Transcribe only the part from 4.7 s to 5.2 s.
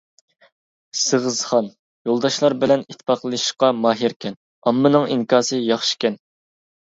ئاممىنىڭ